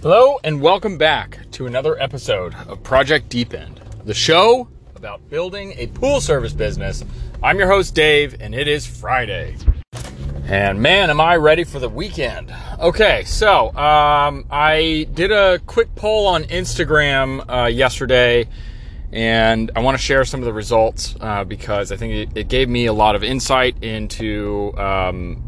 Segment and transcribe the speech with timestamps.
[0.00, 5.74] Hello, and welcome back to another episode of Project Deep End, the show about building
[5.76, 7.04] a pool service business.
[7.42, 9.56] I'm your host, Dave, and it is Friday.
[10.44, 12.54] And man, am I ready for the weekend.
[12.78, 18.46] Okay, so um, I did a quick poll on Instagram uh, yesterday,
[19.10, 22.48] and I want to share some of the results uh, because I think it, it,
[22.48, 25.42] gave me a lot of insight into um,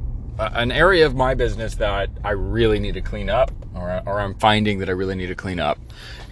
[0.52, 4.34] an area of my business that I really need to clean up, or, or I'm
[4.34, 5.78] finding that I really need to clean up,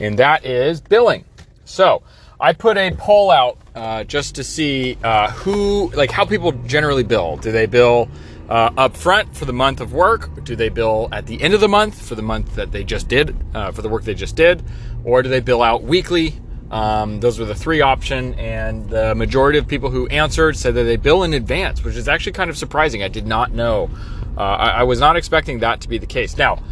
[0.00, 1.24] and that is billing.
[1.64, 2.02] So
[2.40, 7.02] I put a poll out uh, just to see uh, who, like, how people generally
[7.02, 7.36] bill.
[7.36, 8.08] Do they bill
[8.48, 10.44] uh, up front for the month of work?
[10.44, 13.08] Do they bill at the end of the month for the month that they just
[13.08, 14.62] did, uh, for the work they just did?
[15.04, 16.40] Or do they bill out weekly
[16.70, 20.84] um, those were the three option, and the majority of people who answered said that
[20.84, 23.02] they bill in advance, which is actually kind of surprising.
[23.02, 23.90] I did not know.
[24.36, 26.36] Uh, I, I, was not expecting that to be the case.
[26.36, 26.62] Now,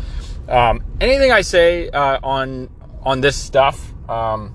[0.48, 2.70] um, anything I say uh, on
[3.02, 4.54] on this stuff, um,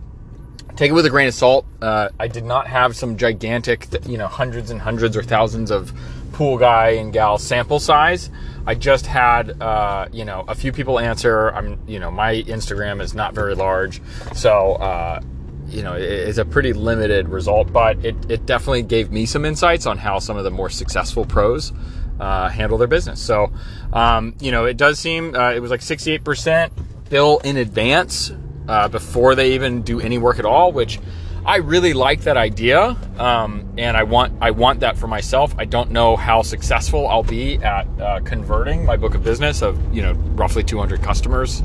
[0.76, 1.66] take it with a grain of salt.
[1.82, 5.94] Uh, I did not have some gigantic, you know, hundreds and hundreds or thousands of
[6.34, 8.30] pool guy and gal sample size.
[8.66, 11.52] I just had, uh, you know, a few people answer.
[11.52, 14.02] I'm, you know, my Instagram is not very large,
[14.34, 15.22] so uh,
[15.68, 19.86] you know, it's a pretty limited result, but it, it definitely gave me some insights
[19.86, 21.72] on how some of the more successful pros
[22.20, 23.22] uh, handle their business.
[23.22, 23.52] So,
[23.94, 26.72] um, you know, it does seem uh, it was like 68%
[27.10, 28.32] bill in advance
[28.72, 30.98] uh, before they even do any work at all, which
[31.46, 35.54] I really like that idea, um, and I want I want that for myself.
[35.58, 39.78] I don't know how successful I'll be at uh, converting my book of business of
[39.94, 41.62] you know roughly 200 customers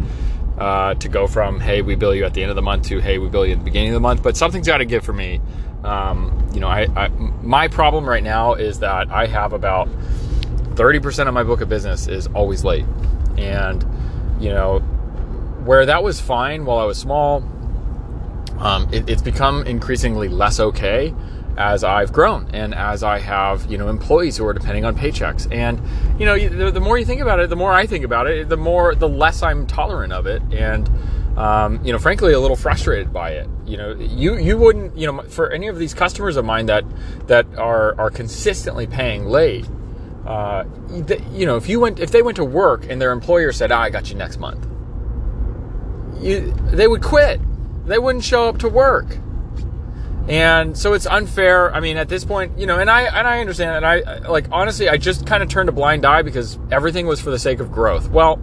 [0.58, 2.98] uh, to go from hey we bill you at the end of the month to
[3.00, 4.24] hey we bill you at the beginning of the month.
[4.24, 5.40] But something's got to give for me.
[5.84, 7.08] Um, you know I, I,
[7.42, 9.88] my problem right now is that i have about
[10.74, 12.84] 30% of my book of business is always late.
[13.38, 13.84] And
[14.40, 14.82] you know
[15.66, 17.42] where that was fine while i was small
[18.58, 21.14] um, it, it's become increasingly less okay
[21.56, 25.50] as I've grown and as I have, you know, employees who are depending on paychecks.
[25.52, 25.80] And,
[26.18, 28.48] you know, the, the more you think about it, the more I think about it,
[28.48, 30.42] the more, the less I'm tolerant of it.
[30.52, 30.90] And,
[31.38, 33.48] um, you know, frankly, a little frustrated by it.
[33.66, 36.84] You know, you, you wouldn't, you know, for any of these customers of mine that,
[37.26, 39.66] that are, are consistently paying late,
[40.26, 40.64] uh,
[41.32, 43.82] you know, if you went, if they went to work and their employer said, ah,
[43.82, 44.66] I got you next month,
[46.20, 47.40] you, they would quit.
[47.86, 49.18] They wouldn't show up to work
[50.28, 51.72] and so it's unfair.
[51.74, 54.46] I mean, at this point, you know, and I and I understand, and I like
[54.50, 57.60] honestly, I just kind of turned a blind eye because everything was for the sake
[57.60, 58.08] of growth.
[58.10, 58.42] Well,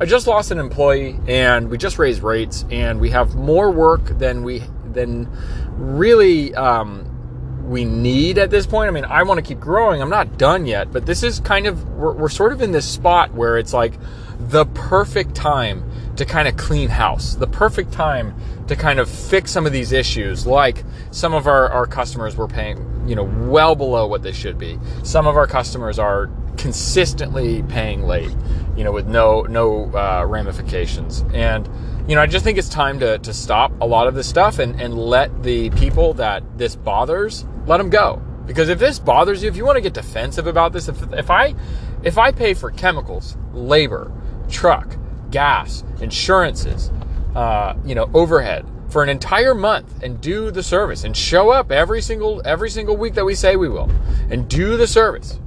[0.00, 4.18] I just lost an employee, and we just raised rates, and we have more work
[4.18, 5.28] than we than
[5.76, 8.88] really um, we need at this point.
[8.88, 10.02] I mean, I want to keep growing.
[10.02, 12.88] I'm not done yet, but this is kind of we're, we're sort of in this
[12.88, 13.94] spot where it's like
[14.40, 18.34] the perfect time to kind of clean house, the perfect time
[18.68, 20.46] to kind of fix some of these issues.
[20.46, 24.58] Like some of our, our customers were paying, you know, well below what they should
[24.58, 24.78] be.
[25.02, 28.34] Some of our customers are consistently paying late,
[28.76, 31.24] you know, with no no uh, ramifications.
[31.32, 31.68] And
[32.08, 34.58] you know, I just think it's time to to stop a lot of this stuff
[34.58, 38.22] and and let the people that this bothers let them go.
[38.46, 41.30] Because if this bothers you, if you want to get defensive about this, if if
[41.30, 41.54] I
[42.02, 44.12] if I pay for chemicals, labor,
[44.48, 44.96] truck,
[45.30, 46.90] gas, insurances,
[47.34, 51.70] uh, you know, overhead for an entire month and do the service and show up
[51.70, 53.90] every single every single week that we say we will
[54.30, 55.38] and do the service.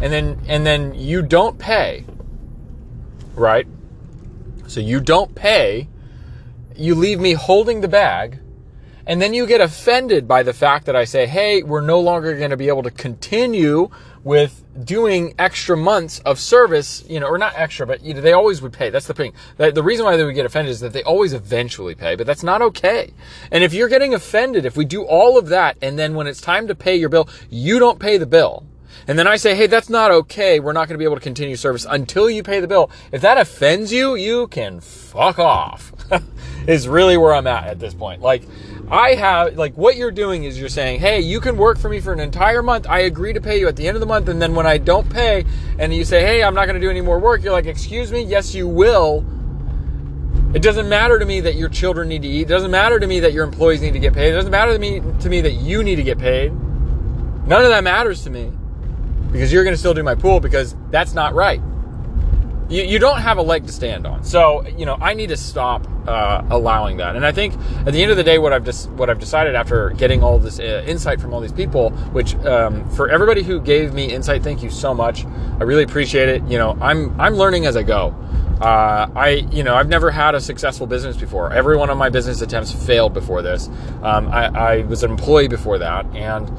[0.00, 2.04] And then and then you don't pay,
[3.34, 3.66] right?
[4.66, 5.88] So you don't pay,
[6.76, 8.38] you leave me holding the bag
[9.06, 12.36] and then you get offended by the fact that I say, hey, we're no longer
[12.36, 13.90] going to be able to continue
[14.24, 18.32] with doing extra months of service, you know, or not extra, but you know, they
[18.32, 18.90] always would pay.
[18.90, 19.34] That's the thing.
[19.58, 22.42] The reason why they would get offended is that they always eventually pay, but that's
[22.42, 23.12] not okay.
[23.50, 26.40] And if you're getting offended, if we do all of that, and then when it's
[26.40, 28.64] time to pay your bill, you don't pay the bill,
[29.06, 30.60] and then I say, hey, that's not okay.
[30.60, 32.90] We're not going to be able to continue service until you pay the bill.
[33.12, 35.92] If that offends you, you can fuck off.
[36.66, 38.22] is really where I'm at at this point.
[38.22, 38.42] Like,
[38.90, 42.00] I have, like, what you're doing is you're saying, hey, you can work for me
[42.00, 42.86] for an entire month.
[42.88, 44.28] I agree to pay you at the end of the month.
[44.28, 45.44] And then when I don't pay
[45.78, 48.12] and you say, hey, I'm not going to do any more work, you're like, excuse
[48.12, 48.22] me?
[48.22, 49.24] Yes, you will.
[50.54, 52.42] It doesn't matter to me that your children need to eat.
[52.42, 54.28] It doesn't matter to me that your employees need to get paid.
[54.28, 56.52] It doesn't matter to me, to me that you need to get paid.
[56.52, 58.52] None of that matters to me
[59.34, 61.60] because you're going to still do my pool because that's not right.
[62.68, 64.22] You, you don't have a leg to stand on.
[64.22, 67.16] So, you know, I need to stop uh, allowing that.
[67.16, 67.54] And I think
[67.84, 70.38] at the end of the day, what I've just what I've decided after getting all
[70.38, 74.44] this uh, insight from all these people, which um, for everybody who gave me insight,
[74.44, 75.26] thank you so much.
[75.26, 76.44] I really appreciate it.
[76.44, 78.14] You know, I'm I'm learning as I go.
[78.60, 81.52] Uh, I, you know, I've never had a successful business before.
[81.52, 83.68] Every one of my business attempts failed before this.
[84.02, 86.50] Um, I, I, was an employee before that, and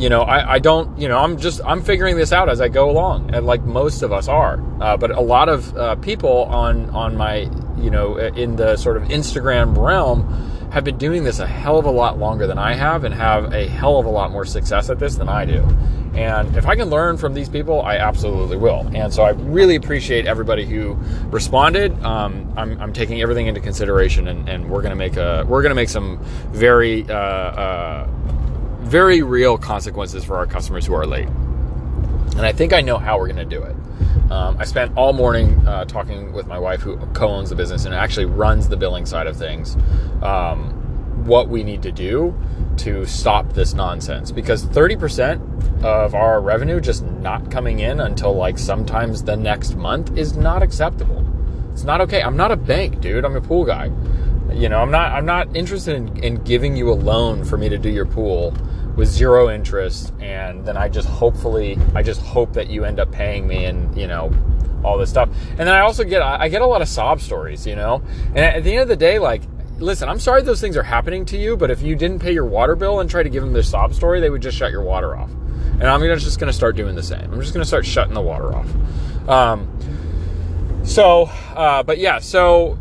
[0.00, 2.68] you know, I, I, don't, you know, I'm just, I'm figuring this out as I
[2.68, 4.60] go along, and like most of us are.
[4.80, 7.48] Uh, but a lot of uh, people on on my,
[7.78, 11.84] you know, in the sort of Instagram realm have been doing this a hell of
[11.84, 14.90] a lot longer than I have, and have a hell of a lot more success
[14.90, 15.64] at this than I do.
[16.14, 18.90] And if I can learn from these people, I absolutely will.
[18.92, 20.94] And so I really appreciate everybody who
[21.26, 21.92] responded.
[22.02, 25.76] Um, I'm, I'm, taking everything into consideration, and, and we're gonna make a we're gonna
[25.76, 26.18] make some
[26.50, 28.06] very uh, uh,
[28.80, 31.28] very real consequences for our customers who are late.
[31.28, 33.76] And I think I know how we're gonna do it.
[34.30, 37.94] Um, I spent all morning uh, talking with my wife, who co-owns the business and
[37.94, 39.76] actually runs the billing side of things.
[40.22, 40.80] Um,
[41.26, 42.34] what we need to do
[42.78, 48.58] to stop this nonsense because 30% of our revenue just not coming in until like
[48.58, 51.24] sometimes the next month is not acceptable.
[51.72, 52.22] It's not okay.
[52.22, 53.24] I'm not a bank, dude.
[53.24, 53.90] I'm a pool guy.
[54.52, 57.68] You know, I'm not I'm not interested in, in giving you a loan for me
[57.68, 58.54] to do your pool
[58.96, 63.10] with zero interest and then I just hopefully I just hope that you end up
[63.10, 64.32] paying me and, you know,
[64.84, 65.28] all this stuff.
[65.50, 68.02] And then I also get I get a lot of sob stories, you know.
[68.28, 69.42] And at the end of the day like
[69.78, 72.44] listen, I'm sorry those things are happening to you, but if you didn't pay your
[72.44, 74.82] water bill and try to give them their sob story, they would just shut your
[74.82, 75.30] water off.
[75.30, 77.32] And I'm gonna, just going to start doing the same.
[77.32, 79.28] I'm just going to start shutting the water off.
[79.28, 79.68] Um,
[80.84, 81.24] so,
[81.54, 82.78] uh, but yeah, so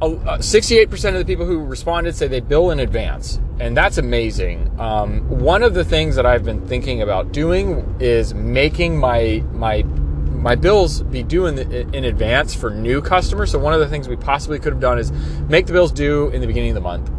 [0.00, 4.70] uh, 68% of the people who responded say they bill in advance, and that's amazing.
[4.78, 9.82] Um, one of the things that I've been thinking about doing is making my my
[9.82, 13.50] my bills be due in, the, in advance for new customers.
[13.50, 15.10] So one of the things we possibly could have done is
[15.48, 17.10] make the bills due in the beginning of the month.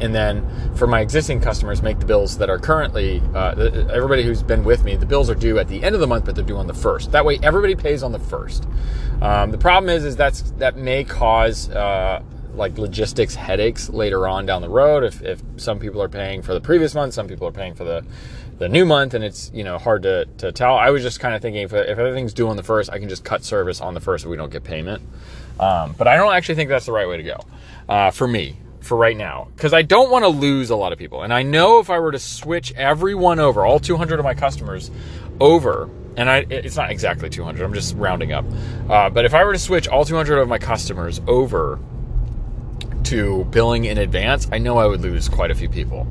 [0.00, 3.54] And then for my existing customers, make the bills that are currently, uh,
[3.92, 6.24] everybody who's been with me, the bills are due at the end of the month,
[6.24, 7.12] but they're due on the first.
[7.12, 8.66] That way, everybody pays on the first.
[9.20, 12.22] Um, the problem is, is that's that may cause uh,
[12.60, 15.02] like logistics headaches later on down the road.
[15.02, 17.84] If, if some people are paying for the previous month, some people are paying for
[17.84, 18.04] the
[18.58, 20.76] the new month and it's you know hard to, to tell.
[20.76, 23.08] I was just kind of thinking if, if everything's due on the first i can
[23.08, 25.02] just cut service on the first if we don't get payment.
[25.58, 27.40] Um, but i don't actually think that's the right way to go
[27.88, 29.48] uh, for me for right now.
[29.56, 31.22] Because i don't want to lose a lot of people.
[31.22, 34.90] And i know if i were to switch everyone over all 200 of my customers
[35.40, 38.44] over and I, it's not exactly 200 i'm just rounding up
[38.90, 41.78] uh, but if i were to switch all 200 of my customers over
[43.10, 46.06] to billing in advance i know i would lose quite a few people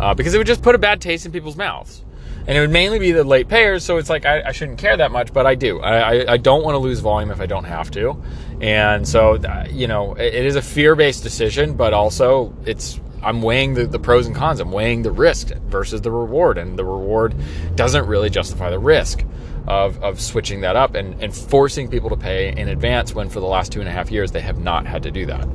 [0.00, 2.04] uh, because it would just put a bad taste in people's mouths.
[2.46, 4.96] And it would mainly be the late payers, so it's like I, I shouldn't care
[4.96, 5.80] that much, but I do.
[5.80, 8.22] I, I, I don't want to lose volume if I don't have to.
[8.62, 9.38] And so,
[9.70, 13.86] you know, it, it is a fear based decision, but also it's I'm weighing the,
[13.86, 14.60] the pros and cons.
[14.60, 17.34] I'm weighing the risk versus the reward, and the reward
[17.74, 19.24] doesn't really justify the risk
[19.68, 23.40] of, of switching that up and, and forcing people to pay in advance when for
[23.40, 25.46] the last two and a half years they have not had to do that.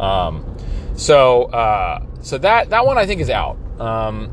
[0.00, 0.56] Um,
[0.94, 3.58] so uh, so that that one I think is out.
[3.80, 4.32] Um,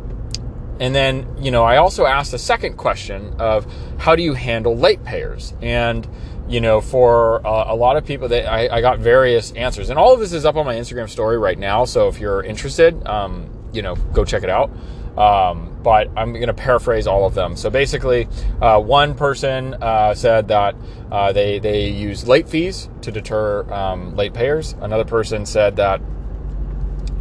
[0.80, 3.66] and then, you know, I also asked a second question of
[4.00, 5.54] how do you handle late payers?
[5.62, 6.08] And,
[6.48, 9.90] you know, for uh, a lot of people, that I, I, got various answers.
[9.90, 11.86] And all of this is up on my Instagram story right now.
[11.86, 14.72] So if you're interested, um, you know, go check it out.
[15.18, 17.56] Um, but I'm going to paraphrase all of them.
[17.56, 18.28] So basically,
[18.62, 20.76] uh, one person uh, said that
[21.12, 24.74] uh, they they use late fees to deter um, late payers.
[24.82, 26.02] Another person said that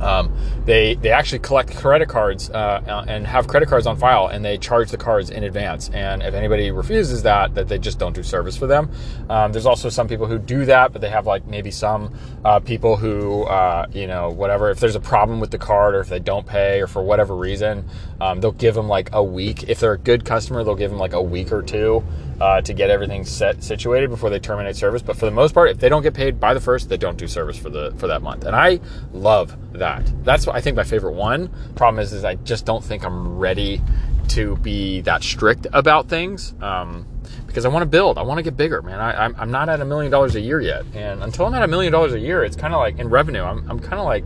[0.03, 4.45] um, they they actually collect credit cards uh, and have credit cards on file, and
[4.45, 5.89] they charge the cards in advance.
[5.91, 8.91] And if anybody refuses that, that they just don't do service for them.
[9.29, 12.61] Um, there's also some people who do that, but they have like maybe some uh,
[12.61, 14.71] people who uh, you know whatever.
[14.71, 17.37] If there's a problem with the card, or if they don't pay, or for whatever
[17.37, 17.89] reason,
[18.21, 19.65] um, they'll give them like a week.
[19.69, 22.05] If they're a good customer, they'll give them like a week or two
[22.41, 25.03] uh, to get everything set situated before they terminate service.
[25.03, 27.19] But for the most part, if they don't get paid by the first, they don't
[27.19, 28.45] do service for the for that month.
[28.45, 28.81] And I
[29.13, 30.11] love that.
[30.25, 31.51] That's what I think my favorite one.
[31.75, 33.81] Problem is, is I just don't think I'm ready
[34.29, 36.55] to be that strict about things.
[36.61, 37.07] Um,
[37.47, 38.17] because I want to build.
[38.17, 38.99] I want to get bigger, man.
[38.99, 40.85] I, I'm, I'm not at a million dollars a year yet.
[40.95, 43.43] And until I'm at a million dollars a year, it's kind of like in revenue,
[43.43, 44.25] I'm, I'm kind of like,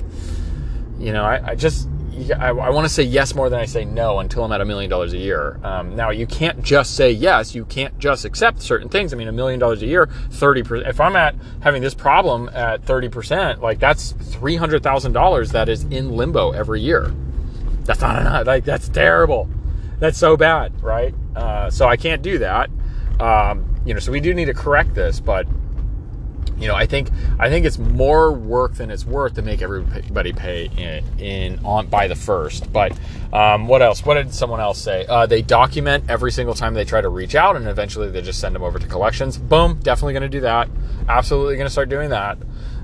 [1.01, 1.89] you know, I, I just,
[2.39, 4.65] I, I want to say yes more than I say no until I'm at a
[4.65, 5.61] million dollars a year.
[5.63, 7.55] Um, now you can't just say yes.
[7.55, 9.13] You can't just accept certain things.
[9.13, 10.89] I mean, a million dollars a year, thirty percent.
[10.89, 15.53] If I'm at having this problem at thirty percent, like that's three hundred thousand dollars
[15.53, 17.13] that is in limbo every year.
[17.85, 18.47] That's not enough.
[18.47, 19.49] Like that's terrible.
[19.99, 21.15] That's so bad, right?
[21.35, 22.71] Uh, so I can't do that.
[23.21, 25.47] Um, you know, so we do need to correct this, but
[26.59, 30.33] you know, I think I think it's more work than it's worth to make everybody
[30.33, 32.73] pay in, in on by the first.
[32.73, 32.99] But
[33.33, 34.05] um, what else?
[34.05, 35.07] What did someone else say?
[35.07, 38.41] Uh, they document every single time they try to reach out, and eventually they just
[38.41, 39.39] send them over to collections.
[39.39, 40.69] Boom, definitely going to do that.
[41.09, 42.39] Absolutely going to start doing that.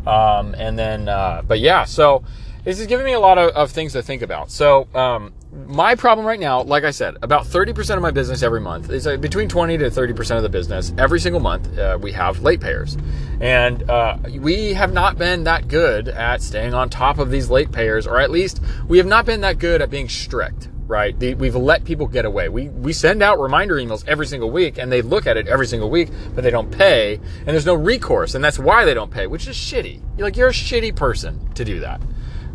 [0.07, 2.25] Um, and then, uh, but yeah, so
[2.65, 4.51] this is giving me a lot of, of things to think about.
[4.51, 5.33] So, um,
[5.67, 9.07] my problem right now, like I said, about 30% of my business every month is
[9.07, 11.77] uh, between 20 to 30% of the business every single month.
[11.77, 12.97] Uh, we have late payers.
[13.43, 17.73] And uh, we have not been that good at staying on top of these late
[17.73, 20.69] payers, or at least we have not been that good at being strict.
[20.87, 22.51] Right, the, we've let people get away.
[22.51, 25.67] We we send out reminder emails every single week, and they look at it every
[25.67, 29.11] single week, but they don't pay, and there's no recourse, and that's why they don't
[29.11, 30.03] pay, which is shitty.
[30.19, 32.03] You're like you're a shitty person to do that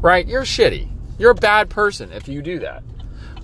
[0.01, 0.27] right?
[0.27, 0.89] You're shitty.
[1.17, 2.84] You're a bad person if you do that.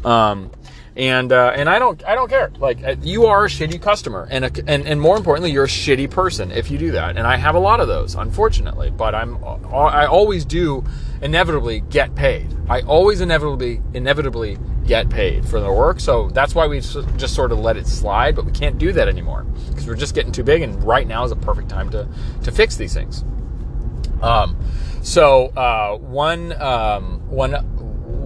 [0.06, 0.52] Um,
[0.96, 2.52] and uh, and I don't I don't care.
[2.60, 6.10] Like you are a shitty customer, and a, and and more importantly, you're a shitty
[6.12, 7.18] person if you do that.
[7.18, 8.92] And I have a lot of those, unfortunately.
[8.92, 10.84] But I'm I always do
[11.22, 12.56] inevitably get paid.
[12.70, 16.00] I always inevitably inevitably get paid for the work.
[16.00, 18.36] So that's why we just sort of let it slide.
[18.36, 20.62] But we can't do that anymore because we're just getting too big.
[20.62, 22.08] And right now is a perfect time to
[22.44, 23.24] to fix these things.
[24.22, 24.58] Um,
[25.02, 27.54] so uh, one um, one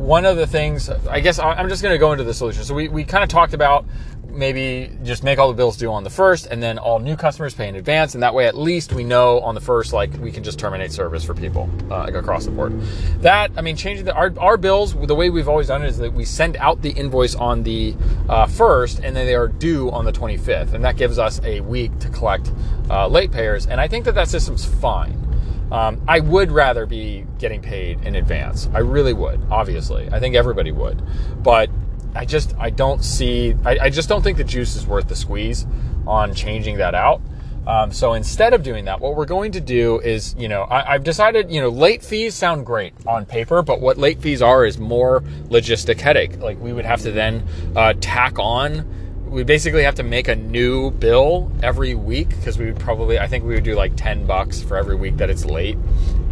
[0.08, 2.64] one of the things, I guess I'm just going to go into the solution.
[2.64, 3.86] So we, we kind of talked about
[4.30, 7.54] maybe just make all the bills due on the first and then all new customers
[7.54, 10.32] pay in advance and that way at least we know on the first like we
[10.32, 12.80] can just terminate service for people uh, like across the board
[13.22, 15.98] that i mean changing the, our, our bills the way we've always done it is
[15.98, 17.96] that we send out the invoice on the
[18.30, 21.62] uh, first and then they are due on the 25th and that gives us a
[21.62, 22.52] week to collect
[22.92, 25.27] uh, late payers and i think that that system's fine
[25.72, 28.70] um, I would rather be getting paid in advance.
[28.74, 30.10] I really would, obviously.
[30.12, 31.02] I think everybody would.
[31.44, 31.70] But
[32.16, 35.16] I just, I don't see, I, I just don't think the juice is worth the
[35.16, 35.66] squeeze
[36.06, 37.22] on changing that out.
[37.68, 40.94] Um, so instead of doing that, what we're going to do is, you know, I,
[40.94, 44.66] have decided, you know, late fees sound great on paper, but what late fees are
[44.66, 45.20] is more
[45.50, 46.40] logistic headache.
[46.40, 47.46] Like we would have to then
[47.76, 48.86] uh, tack on
[49.30, 53.28] we basically have to make a new bill every week because we would probably i
[53.28, 55.78] think we would do like 10 bucks for every week that it's late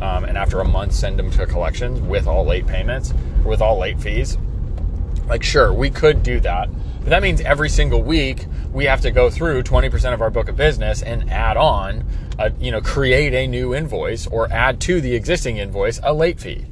[0.02, 3.14] um, and after a month send them to collections with all late payments
[3.46, 4.38] with all late fees.
[5.28, 9.12] Like sure we could do that but that means every single week we have to
[9.12, 12.06] go through 20% of our book of business and add on
[12.40, 16.40] a, you know create a new invoice or add to the existing invoice a late
[16.40, 16.66] fee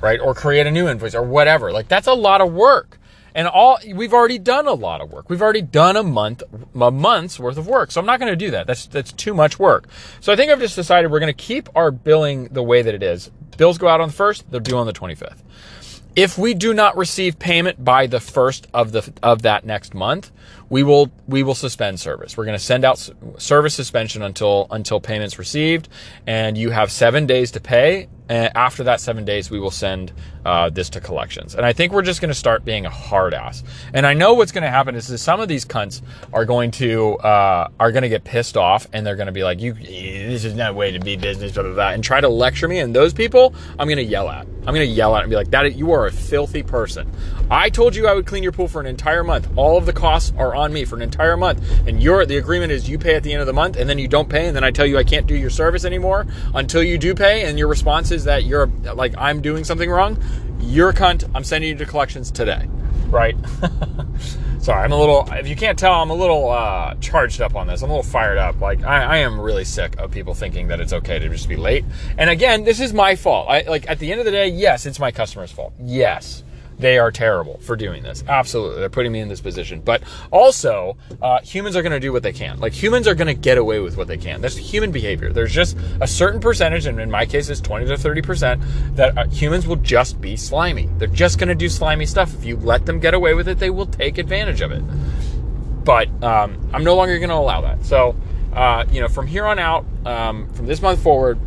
[0.00, 0.20] right?
[0.20, 1.72] Or create a new invoice or whatever.
[1.72, 2.98] Like that's a lot of work
[3.36, 5.28] and all we've already done a lot of work.
[5.28, 6.42] We've already done a month
[6.74, 7.92] a month's worth of work.
[7.92, 8.66] So I'm not going to do that.
[8.66, 9.86] That's that's too much work.
[10.20, 12.94] So I think I've just decided we're going to keep our billing the way that
[12.94, 13.30] it is.
[13.58, 15.38] Bills go out on the 1st, they're due on the 25th.
[16.14, 20.30] If we do not receive payment by the first of the of that next month,
[20.70, 22.38] we will we will suspend service.
[22.38, 25.90] We're going to send out service suspension until until payments received,
[26.26, 28.08] and you have seven days to pay.
[28.30, 30.12] And after that seven days, we will send
[30.46, 31.56] uh, this to collections.
[31.56, 33.64] And I think we're just going to start being a hard ass.
[33.92, 36.70] And I know what's going to happen is that some of these cunts are going
[36.72, 39.74] to uh, are going to get pissed off, and they're going to be like, "You,
[39.74, 42.68] this is not a way to be business," blah blah blah, and try to lecture
[42.68, 42.78] me.
[42.78, 44.46] And those people, I'm going to yell at.
[44.46, 47.10] I'm going to yell at and be like, "That you are a filthy person.
[47.50, 49.48] I told you I would clean your pool for an entire month.
[49.56, 52.70] All of the costs are on me for an entire month, and your the agreement
[52.72, 54.54] is you pay at the end of the month, and then you don't pay, and
[54.54, 57.58] then I tell you I can't do your service anymore until you do pay, and
[57.58, 60.22] your response is that you're like I'm doing something wrong.
[60.60, 61.30] You're a cunt.
[61.34, 62.68] I'm sending you to collections today,
[63.08, 63.36] right?
[64.60, 65.28] Sorry, I'm a little.
[65.32, 67.82] If you can't tell, I'm a little uh, charged up on this.
[67.82, 68.60] I'm a little fired up.
[68.60, 71.54] Like I, I, am really sick of people thinking that it's okay to just be
[71.54, 71.84] late.
[72.18, 73.48] And again, this is my fault.
[73.48, 75.72] I like at the end of the day, yes, it's my customer's fault.
[75.78, 76.42] Yes,
[76.78, 78.22] they are terrible for doing this.
[78.28, 78.80] Absolutely.
[78.80, 79.80] They're putting me in this position.
[79.80, 82.60] But also, uh, humans are going to do what they can.
[82.60, 84.40] Like, humans are going to get away with what they can.
[84.40, 85.32] That's human behavior.
[85.32, 89.26] There's just a certain percentage, and in my case, it's 20 to 30%, that uh,
[89.28, 90.88] humans will just be slimy.
[90.98, 92.34] They're just going to do slimy stuff.
[92.34, 94.82] If you let them get away with it, they will take advantage of it.
[95.84, 97.84] But um, I'm no longer going to allow that.
[97.84, 98.16] So,
[98.52, 101.38] uh, you know, from here on out, um, from this month forward,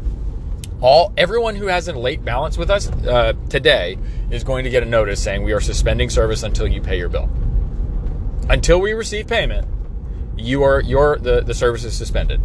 [0.81, 3.97] all everyone who has a late balance with us uh, today
[4.31, 7.09] is going to get a notice saying we are suspending service until you pay your
[7.09, 7.29] bill.
[8.49, 9.67] Until we receive payment,
[10.37, 12.41] you are your the, the service is suspended.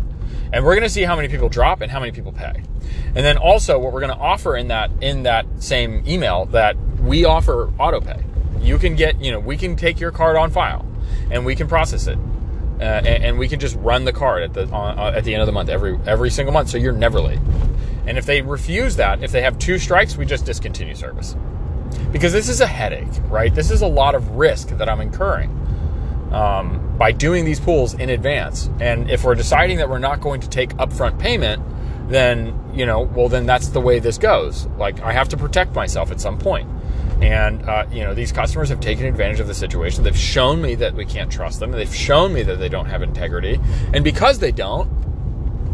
[0.52, 2.62] And we're going to see how many people drop and how many people pay.
[3.06, 6.76] And then also what we're going to offer in that in that same email that
[7.00, 8.22] we offer auto pay.
[8.60, 10.86] You can get, you know, we can take your card on file
[11.30, 12.18] and we can process it.
[12.80, 15.40] Uh, and, and, we can just run the card at the uh, at the end
[15.40, 17.38] of the month every every single month so you're never late.
[18.06, 21.36] And if they refuse that, if they have two strikes, we just discontinue service.
[22.12, 23.54] Because this is a headache, right?
[23.54, 25.50] This is a lot of risk that I'm incurring
[26.32, 28.68] um, by doing these pools in advance.
[28.80, 31.62] And if we're deciding that we're not going to take upfront payment,
[32.08, 34.66] then, you know, well, then that's the way this goes.
[34.76, 36.68] Like, I have to protect myself at some point.
[37.22, 40.04] And, uh, you know, these customers have taken advantage of the situation.
[40.04, 41.70] They've shown me that we can't trust them.
[41.70, 43.58] They've shown me that they don't have integrity.
[43.94, 44.90] And because they don't,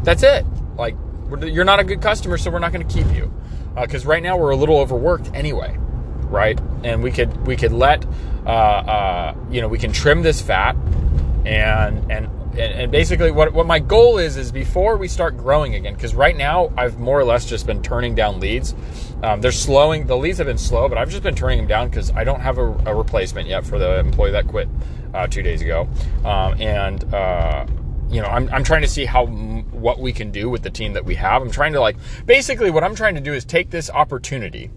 [0.05, 0.45] that's it.
[0.77, 0.97] Like,
[1.39, 3.33] you're not a good customer, so we're not going to keep you.
[3.81, 5.77] Because uh, right now we're a little overworked anyway,
[6.25, 6.61] right?
[6.83, 8.05] And we could we could let
[8.47, 10.77] uh, uh, you know we can trim this fat
[11.45, 15.95] and and and, basically what, what my goal is is before we start growing again
[15.95, 18.75] because right now i've more or less just been turning down leads
[19.23, 21.89] um, they're slowing the leads have been slow but i've just been turning them down
[21.89, 24.69] because i don't have a, a, replacement yet for the employee that quit
[25.15, 25.89] uh, two days ago
[26.25, 27.65] um, and uh,
[28.11, 30.95] you know I'm, I'm trying to see how what we can do with the team
[30.95, 33.71] that we have i'm trying to like basically what i'm trying to do is take
[33.71, 34.71] this opportunity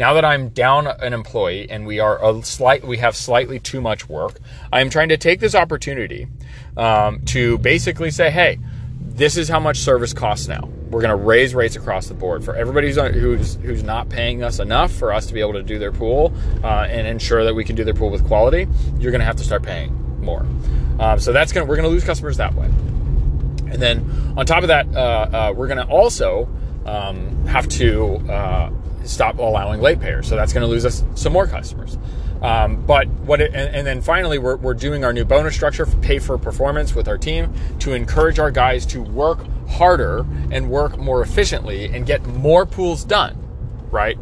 [0.00, 3.82] now that I'm down an employee and we are a slight, we have slightly too
[3.82, 4.40] much work,
[4.72, 6.26] I am trying to take this opportunity
[6.74, 8.58] um, to basically say, hey,
[8.98, 10.70] this is how much service costs now.
[10.88, 14.42] We're going to raise rates across the board for everybody who's, who's, who's not paying
[14.42, 16.32] us enough for us to be able to do their pool
[16.64, 18.66] uh, and ensure that we can do their pool with quality.
[18.98, 19.92] You're going to have to start paying
[20.22, 20.46] more.
[21.00, 22.66] Um, so that's to we're to lose customers that way.
[22.66, 26.48] And then on top of that, uh, uh, we're to also
[26.84, 28.70] um, have to uh,
[29.04, 30.28] stop allowing late payers.
[30.28, 31.96] So that's to lose us some more customers.
[32.42, 35.84] Um, but what it, and, and, then finally, we're, we're doing our new bonus structure,
[35.84, 40.70] for pay for performance with our team to encourage our guys to work harder and
[40.70, 43.36] work more efficiently and get more pools done.
[43.90, 44.18] Right?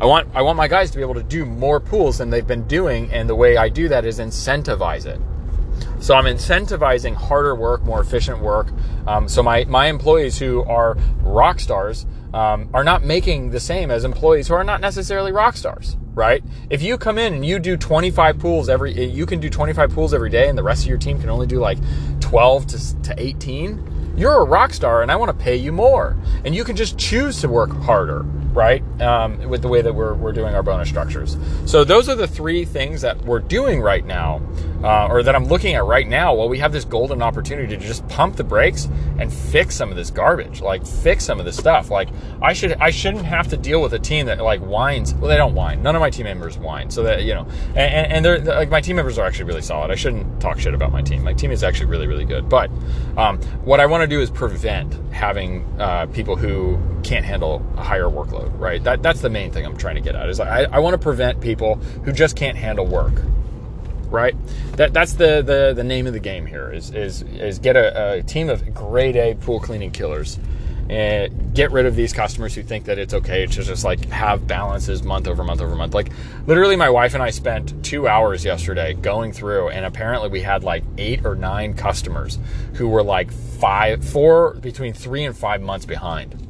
[0.00, 2.46] I want I want my guys to be able to do more pools than they've
[2.46, 5.20] been doing, and the way I do that is incentivize it.
[6.00, 8.68] So I'm incentivizing harder work, more efficient work.
[9.06, 13.90] Um, so my my employees who are rock stars um, are not making the same
[13.90, 16.42] as employees who are not necessarily rock stars, right?
[16.70, 20.14] If you come in and you do 25 pools every, you can do 25 pools
[20.14, 21.78] every day, and the rest of your team can only do like
[22.20, 24.14] 12 to, to 18.
[24.16, 26.98] You're a rock star, and I want to pay you more, and you can just
[26.98, 28.24] choose to work harder
[28.58, 28.82] right?
[29.00, 31.36] Um, with the way that we're, we're doing our bonus structures.
[31.64, 34.42] So those are the three things that we're doing right now,
[34.82, 36.34] uh, or that I'm looking at right now.
[36.34, 38.86] While we have this golden opportunity to just pump the brakes
[39.18, 41.88] and fix some of this garbage, like fix some of this stuff.
[41.88, 42.08] Like
[42.42, 45.14] I should I shouldn't have to deal with a team that like whines.
[45.14, 45.80] Well, they don't whine.
[45.80, 46.90] None of my team members whine.
[46.90, 49.92] So that you know, and, and they're like my team members are actually really solid.
[49.92, 51.22] I shouldn't talk shit about my team.
[51.22, 52.48] My team is actually really really good.
[52.48, 52.70] But
[53.16, 57.82] um, what I want to do is prevent having uh, people who can't handle a
[57.82, 58.82] higher workload right?
[58.84, 60.98] That, that's the main thing I'm trying to get at is I, I want to
[60.98, 63.22] prevent people who just can't handle work,
[64.06, 64.34] right?
[64.76, 68.18] That, that's the, the, the name of the game here is, is, is get a,
[68.18, 70.38] a team of grade A pool cleaning killers
[70.88, 74.46] and get rid of these customers who think that it's okay to just like have
[74.46, 75.92] balances month over month over month.
[75.92, 76.10] Like
[76.46, 80.64] literally my wife and I spent two hours yesterday going through and apparently we had
[80.64, 82.38] like eight or nine customers
[82.74, 86.47] who were like five, four, between three and five months behind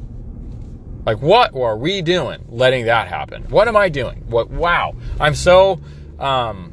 [1.09, 3.41] like, what are we doing letting that happen?
[3.49, 4.25] What am I doing?
[4.27, 4.93] What, wow.
[5.19, 5.81] I'm so,
[6.19, 6.71] um,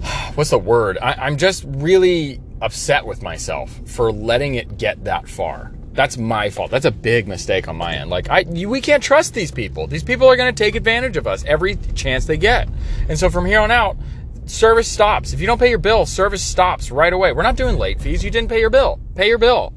[0.34, 0.96] what's the word?
[1.02, 5.72] I, am just really upset with myself for letting it get that far.
[5.92, 6.70] That's my fault.
[6.70, 8.08] That's a big mistake on my end.
[8.08, 9.86] Like, I, you, we can't trust these people.
[9.86, 12.70] These people are going to take advantage of us every chance they get.
[13.10, 13.98] And so from here on out,
[14.46, 15.34] service stops.
[15.34, 17.34] If you don't pay your bill, service stops right away.
[17.34, 18.24] We're not doing late fees.
[18.24, 18.98] You didn't pay your bill.
[19.14, 19.74] Pay your bill.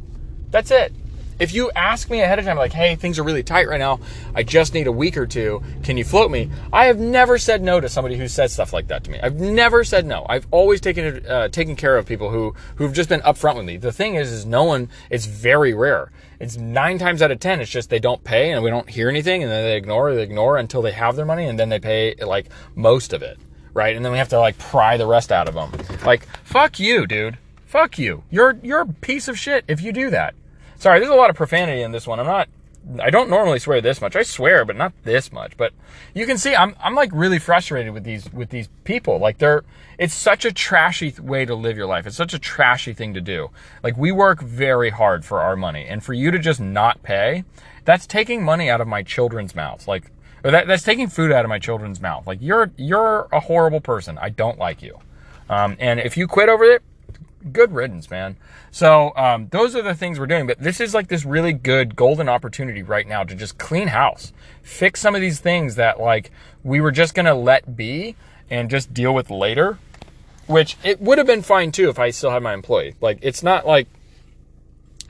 [0.49, 0.93] That's it.
[1.37, 3.99] If you ask me ahead of time, like, hey, things are really tight right now,
[4.33, 6.49] I just need a week or two, can you float me?
[6.71, 9.19] I have never said no to somebody who said stuff like that to me.
[9.21, 10.25] I've never said no.
[10.29, 13.77] I've always taken uh, taken care of people who who've just been upfront with me.
[13.77, 14.89] The thing is, is no one.
[15.09, 16.11] It's very rare.
[16.39, 17.59] It's nine times out of ten.
[17.59, 20.15] It's just they don't pay and we don't hear anything, and then they ignore.
[20.15, 23.37] They ignore until they have their money, and then they pay like most of it,
[23.73, 23.95] right?
[23.95, 25.71] And then we have to like pry the rest out of them.
[26.05, 27.37] Like, fuck you, dude.
[27.65, 28.23] Fuck you.
[28.31, 30.33] You're you're a piece of shit if you do that.
[30.85, 32.19] Sorry, there's a lot of profanity in this one.
[32.19, 32.47] I'm not,
[33.01, 34.15] I don't normally swear this much.
[34.15, 35.57] I swear, but not this much.
[35.57, 35.73] But
[36.13, 39.17] you can see I'm, I'm like really frustrated with these, with these people.
[39.17, 39.63] Like they're,
[39.97, 42.05] it's such a trashy way to live your life.
[42.05, 43.49] It's such a trashy thing to do.
[43.81, 47.45] Like we work very hard for our money and for you to just not pay,
[47.83, 49.87] that's taking money out of my children's mouths.
[49.87, 50.11] Like,
[50.43, 52.27] that, that's taking food out of my children's mouth.
[52.27, 54.19] Like you're, you're a horrible person.
[54.19, 54.99] I don't like you.
[55.49, 56.83] Um, and if you quit over it,
[57.51, 58.37] good riddance, man.
[58.71, 60.47] So um, those are the things we're doing.
[60.47, 64.33] But this is like this really good golden opportunity right now to just clean house,
[64.61, 66.31] fix some of these things that like
[66.63, 68.15] we were just gonna let be
[68.49, 69.77] and just deal with later.
[70.47, 72.95] Which it would have been fine too if I still had my employee.
[73.01, 73.87] Like it's not like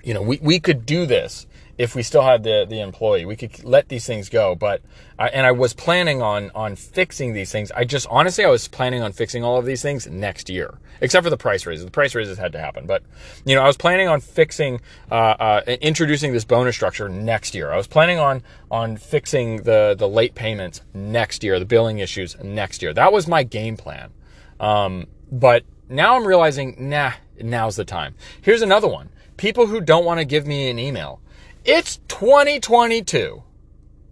[0.04, 3.26] you know, we, we could do this if we still had the the employee.
[3.26, 4.82] We could let these things go, but
[5.20, 7.72] I, and I was planning on on fixing these things.
[7.72, 11.24] I just honestly I was planning on fixing all of these things next year, except
[11.24, 11.86] for the price raises.
[11.86, 13.04] The price raises had to happen, but
[13.46, 17.72] you know I was planning on fixing uh, uh, introducing this bonus structure next year.
[17.72, 22.38] I was planning on on fixing the the late payments next year, the billing issues
[22.44, 22.94] next year.
[22.94, 24.12] That was my game plan.
[24.60, 27.12] Um, but now I'm realizing, nah,
[27.42, 28.16] now's the time.
[28.42, 29.10] Here's another one.
[29.38, 31.20] People who don't want to give me an email.
[31.66, 33.42] It's 2022.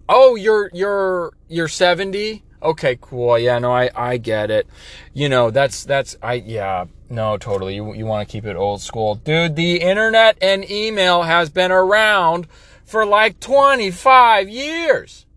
[0.09, 2.43] Oh, you're you're you're 70?
[2.63, 3.37] Okay, cool.
[3.37, 4.65] Yeah, no, I I get it.
[5.13, 7.75] You know, that's that's I yeah, no, totally.
[7.75, 9.13] You you want to keep it old school.
[9.13, 12.47] Dude, the internet and email has been around
[12.85, 15.27] for like 25 years.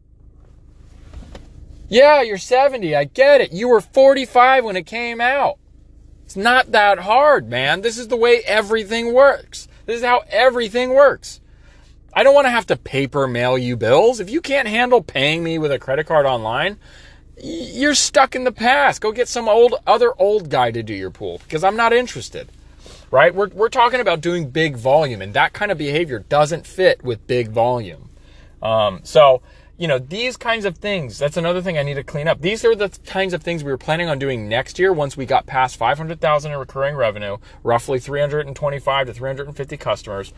[1.91, 2.97] Yeah, you're 70.
[2.97, 3.53] I get it.
[3.53, 5.59] You were 45 when it came out.
[6.25, 7.83] It's not that hard, man.
[7.83, 9.69] This is the way everything works.
[9.85, 11.41] This is how everything works.
[12.13, 14.21] I don't want to have to paper mail you bills.
[14.21, 16.79] If you can't handle paying me with a credit card online,
[17.43, 19.01] you're stuck in the past.
[19.01, 22.49] Go get some old other old guy to do your pool because I'm not interested.
[23.11, 23.35] Right?
[23.35, 27.27] We're we're talking about doing big volume and that kind of behavior doesn't fit with
[27.27, 28.11] big volume.
[28.63, 29.43] Um, so
[29.79, 32.41] you know, these kinds of things, that's another thing I need to clean up.
[32.41, 35.27] These are the kinds of things we were planning on doing next year once we
[35.27, 40.33] got past 500,000 in recurring revenue, roughly 325 to 350 customers.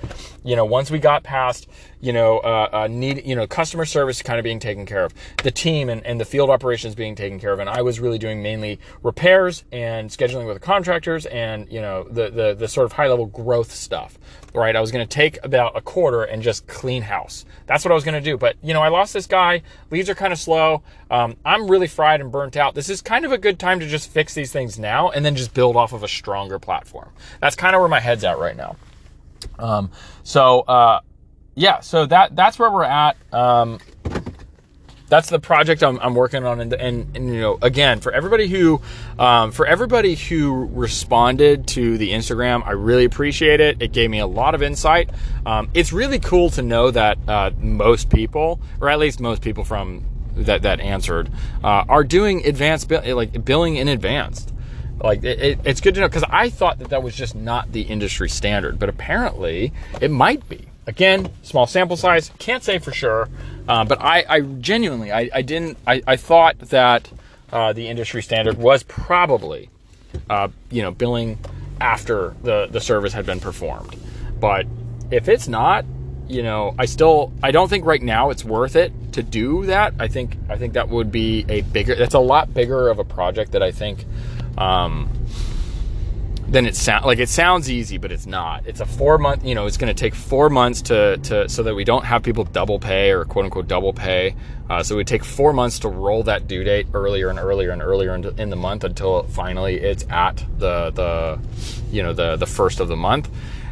[0.45, 1.69] You know, once we got past,
[2.01, 5.15] you know, uh, uh, need, you know, customer service kind of being taken care of,
[5.45, 7.61] the team and, and the field operations being taken care of.
[7.61, 12.09] And I was really doing mainly repairs and scheduling with the contractors and, you know,
[12.11, 14.19] the, the, the sort of high level growth stuff
[14.55, 14.75] right?
[14.75, 17.45] I was going to take about a quarter and just clean house.
[17.67, 18.37] That's what I was going to do.
[18.37, 19.63] But, you know, I lost this guy.
[19.91, 20.83] Leads are kind of slow.
[21.11, 22.75] Um, I'm really fried and burnt out.
[22.75, 25.37] This is kind of a good time to just fix these things now and then
[25.37, 27.11] just build off of a stronger platform.
[27.41, 28.77] That's kind of where my head's at right now.
[29.59, 29.91] Um,
[30.23, 31.01] so, uh,
[31.55, 33.17] yeah, so that, that's where we're at.
[33.33, 33.79] Um,
[35.09, 36.61] that's the project I'm, I'm working on.
[36.61, 38.81] And, and, and, you know, again, for everybody who,
[39.19, 43.81] um, for everybody who responded to the Instagram, I really appreciate it.
[43.81, 45.11] It gave me a lot of insight.
[45.47, 49.65] Um, it's really cool to know that uh, most people, or at least most people
[49.65, 50.05] from
[50.37, 51.31] that that answered,
[51.65, 54.47] uh, are doing advanced like billing in advance.
[55.03, 57.73] Like it, it, it's good to know because I thought that that was just not
[57.73, 60.69] the industry standard, but apparently it might be.
[60.87, 63.29] Again, small sample size, can't say for sure,
[63.69, 67.11] uh, but I, I, genuinely, I, I didn't, I, I thought that
[67.53, 69.71] uh, the industry standard was probably,
[70.29, 71.39] uh, you know, billing
[71.81, 73.95] after the, the service had been performed.
[74.41, 74.67] But
[75.11, 75.85] if it's not,
[76.29, 79.95] you know, I still, I don't think right now it's worth it to do that.
[79.99, 83.05] I think, I think that would be a bigger, that's a lot bigger of a
[83.05, 84.05] project that I think,
[84.59, 85.09] um,
[86.49, 88.67] then it sound like it sounds easy, but it's not.
[88.67, 91.63] It's a four month, you know, it's going to take four months to, to, so
[91.63, 94.35] that we don't have people double pay or quote unquote double pay.
[94.71, 97.71] Uh, so it would take four months to roll that due date earlier and earlier
[97.71, 101.39] and earlier in, in the month until finally it's at the, the,
[101.91, 103.29] you know, the, the first of the month.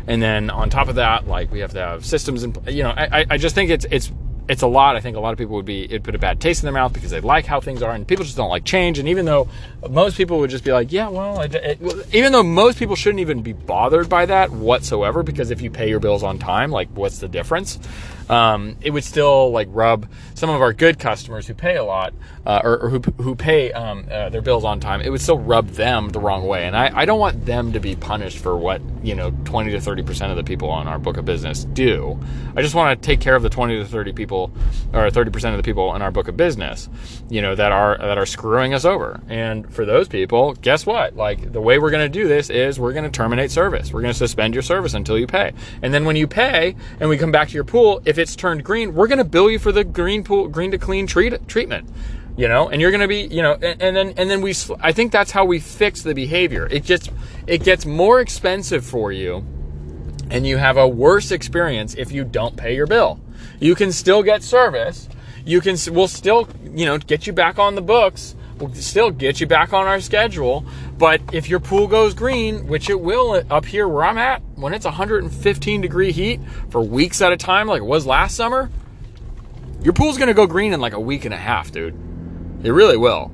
[0.06, 2.90] And then on top of that, like we have to have systems and, you know,
[2.90, 4.12] I, I just think it's, it's
[4.48, 4.96] it's a lot.
[4.96, 6.72] I think a lot of people would be it'd put a bad taste in their
[6.72, 8.98] mouth because they like how things are, and people just don't like change.
[8.98, 9.48] And even though
[9.90, 13.20] most people would just be like, yeah, well, it, it, even though most people shouldn't
[13.20, 16.88] even be bothered by that whatsoever, because if you pay your bills on time, like
[16.90, 17.78] what's the difference?
[18.28, 22.12] Um, it would still like rub some of our good customers who pay a lot
[22.44, 25.00] uh, or, or, who, who pay um, uh, their bills on time.
[25.00, 27.80] It would still rub them the wrong way, and I, I don't want them to
[27.80, 30.98] be punished for what you know 20 to 30 percent of the people on our
[30.98, 32.18] book of business do.
[32.54, 34.50] I just want to take care of the 20 to 30 people
[34.92, 36.88] or 30 percent of the people in our book of business,
[37.28, 39.20] you know that are that are screwing us over.
[39.28, 41.16] And for those people, guess what?
[41.16, 43.92] Like the way we're going to do this is we're going to terminate service.
[43.92, 47.08] We're going to suspend your service until you pay, and then when you pay and
[47.08, 49.50] we come back to your pool, if if it's turned green, we're going to bill
[49.50, 51.88] you for the green pool, green to clean treat, treatment.
[52.34, 54.54] You know, and you're going to be, you know, and, and then and then we.
[54.80, 56.68] I think that's how we fix the behavior.
[56.70, 57.10] It just
[57.46, 59.38] it gets more expensive for you,
[60.30, 63.20] and you have a worse experience if you don't pay your bill.
[63.58, 65.08] You can still get service.
[65.46, 65.78] You can.
[65.90, 69.72] We'll still, you know, get you back on the books We'll still get you back
[69.74, 70.64] on our schedule.
[70.96, 74.72] But if your pool goes green, which it will up here where I'm at, when
[74.72, 76.40] it's 115 degree heat
[76.70, 78.70] for weeks at a time, like it was last summer,
[79.82, 81.94] your pool's gonna go green in like a week and a half, dude.
[82.62, 83.30] It really will.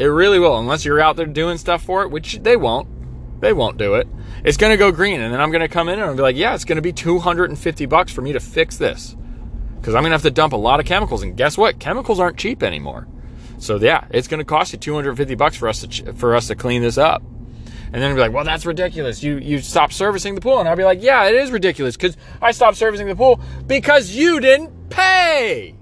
[0.00, 2.88] It really will, unless you're out there doing stuff for it, which they won't.
[3.40, 4.08] They won't do it.
[4.44, 6.54] It's gonna go green, and then I'm gonna come in and I'll be like, yeah,
[6.54, 9.16] it's gonna be 250 bucks for me to fix this.
[9.76, 11.78] Because I'm gonna have to dump a lot of chemicals, and guess what?
[11.78, 13.06] Chemicals aren't cheap anymore.
[13.60, 16.56] So yeah, it's going to cost you 250 bucks for us to for us to
[16.56, 17.22] clean this up.
[17.92, 19.22] And then they'd be like, well, that's ridiculous.
[19.22, 20.60] You, you stopped servicing the pool.
[20.60, 24.10] And I'd be like, yeah, it is ridiculous because I stopped servicing the pool because
[24.12, 25.74] you didn't pay.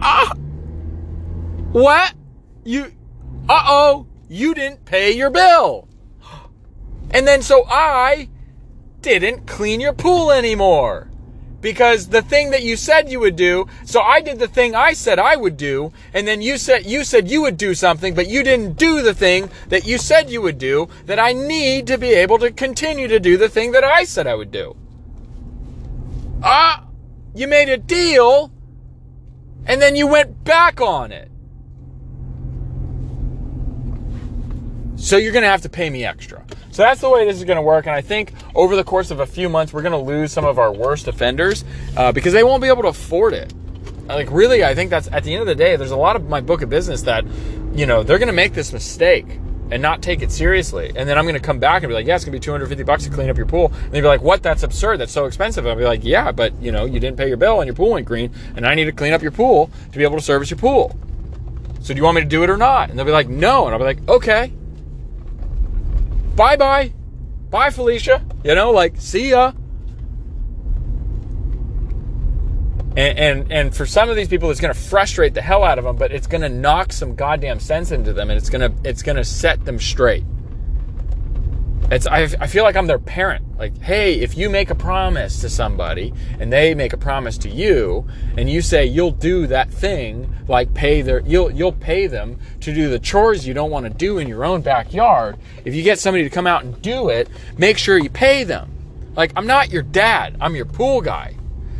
[0.00, 0.32] Ah,
[1.72, 2.14] what?
[2.64, 2.86] You,
[3.48, 5.88] uh oh, you didn't pay your bill.
[7.10, 8.30] And then so I
[9.02, 11.10] didn't clean your pool anymore
[11.66, 14.92] because the thing that you said you would do so i did the thing i
[14.92, 18.28] said i would do and then you said you said you would do something but
[18.28, 21.98] you didn't do the thing that you said you would do that i need to
[21.98, 24.76] be able to continue to do the thing that i said i would do.
[26.40, 26.86] Ah
[27.34, 28.52] you made a deal
[29.66, 31.28] and then you went back on it.
[34.94, 36.45] So you're going to have to pay me extra
[36.76, 37.86] so that's the way this is going to work.
[37.86, 40.44] And I think over the course of a few months, we're going to lose some
[40.44, 41.64] of our worst offenders
[41.96, 43.50] uh, because they won't be able to afford it.
[44.08, 46.28] Like, really, I think that's at the end of the day, there's a lot of
[46.28, 47.24] my book of business that,
[47.72, 49.24] you know, they're going to make this mistake
[49.70, 50.92] and not take it seriously.
[50.94, 52.44] And then I'm going to come back and be like, yeah, it's going to be
[52.44, 53.72] 250 bucks to clean up your pool.
[53.72, 54.42] And they'd be like, what?
[54.42, 54.98] That's absurd.
[54.98, 55.64] That's so expensive.
[55.64, 57.74] And I'll be like, yeah, but you know, you didn't pay your bill and your
[57.74, 60.22] pool went green and I need to clean up your pool to be able to
[60.22, 60.94] service your pool.
[61.80, 62.90] So do you want me to do it or not?
[62.90, 63.64] And they'll be like, no.
[63.64, 64.52] And I'll be like, okay
[66.36, 66.92] bye bye.
[67.50, 68.24] Bye, Felicia.
[68.44, 69.52] You know, like, see ya.
[72.96, 75.78] And, and, and for some of these people, it's going to frustrate the hell out
[75.78, 78.72] of them, but it's going to knock some goddamn sense into them, and it's going
[78.72, 80.24] to it's going to set them straight.
[81.88, 83.58] It's I, I feel like I'm their parent.
[83.58, 87.48] Like, hey, if you make a promise to somebody and they make a promise to
[87.48, 92.40] you, and you say you'll do that thing, like pay their you'll you'll pay them
[92.60, 95.36] to do the chores you don't want to do in your own backyard.
[95.64, 98.72] If you get somebody to come out and do it, make sure you pay them.
[99.14, 100.36] Like, I'm not your dad.
[100.40, 101.36] I'm your pool guy.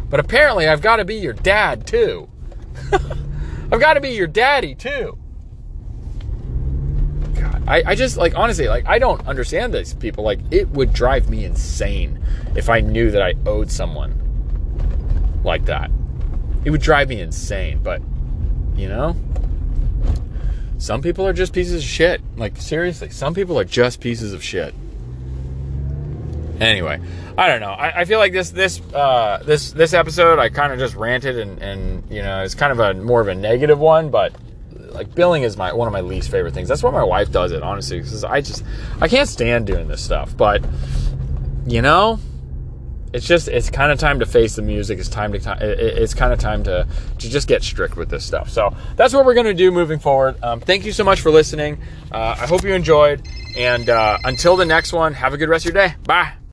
[0.08, 2.28] But apparently, I've got to be your dad too.
[2.92, 5.18] I've got to be your daddy too.
[7.66, 10.24] I, I just like honestly like I don't understand these people.
[10.24, 12.22] Like it would drive me insane
[12.54, 15.90] if I knew that I owed someone like that.
[16.64, 18.00] It would drive me insane, but
[18.76, 19.16] you know,
[20.78, 22.20] some people are just pieces of shit.
[22.36, 24.74] Like seriously, some people are just pieces of shit.
[26.60, 27.00] Anyway,
[27.36, 27.72] I don't know.
[27.72, 31.38] I, I feel like this this uh, this this episode I kind of just ranted
[31.38, 34.32] and and you know it's kind of a more of a negative one, but
[34.96, 36.68] like billing is my one of my least favorite things.
[36.68, 38.64] That's why my wife does it, honestly, because I just
[39.00, 40.36] I can't stand doing this stuff.
[40.36, 40.64] But
[41.66, 42.18] you know,
[43.12, 44.98] it's just it's kind of time to face the music.
[44.98, 46.86] It's time to it's kind of time to
[47.18, 48.50] to just get strict with this stuff.
[48.50, 50.42] So that's what we're gonna do moving forward.
[50.42, 51.78] Um, thank you so much for listening.
[52.10, 55.66] Uh, I hope you enjoyed, and uh, until the next one, have a good rest
[55.66, 55.94] of your day.
[56.04, 56.36] Bye.